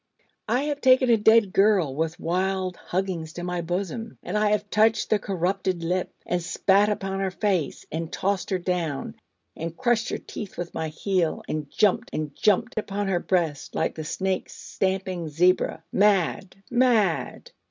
I 0.47 0.63
have 0.63 0.81
taken 0.81 1.11
a 1.11 1.15
dead 1.17 1.53
girl 1.53 1.93
with 1.93 2.19
wild 2.19 2.75
huggings 2.75 3.33
to 3.33 3.43
my 3.43 3.61
bosom; 3.61 4.17
and 4.23 4.35
I 4.35 4.49
have 4.49 4.67
touched 4.71 5.11
the 5.11 5.19
corrupted 5.19 5.83
lip, 5.83 6.11
and 6.25 6.41
spat 6.41 6.89
upon 6.89 7.19
her 7.19 7.29
face, 7.29 7.85
and 7.91 8.11
tossed 8.11 8.49
her 8.49 8.57
down, 8.57 9.13
and 9.55 9.77
crushed 9.77 10.09
her 10.09 10.17
teeth 10.17 10.57
with 10.57 10.73
my 10.73 10.87
heel, 10.87 11.43
and 11.47 11.69
jumped 11.69 12.09
and 12.13 12.33
jumped 12.35 12.79
upon 12.79 13.09
her 13.09 13.19
breast, 13.19 13.75
like 13.75 13.93
the 13.93 14.03
snake 14.03 14.49
stamping 14.49 15.29
zebra, 15.29 15.83
mad, 15.91 16.55
mad...! 16.71 17.51